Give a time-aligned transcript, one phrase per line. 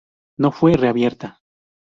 [0.39, 1.41] No fue reabierta.